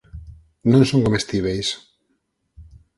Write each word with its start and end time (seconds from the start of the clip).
Non 0.71 0.83
son 0.89 1.03
comestíbeis. 1.05 1.67